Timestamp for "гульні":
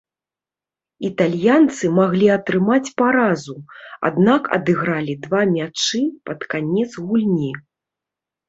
7.07-7.51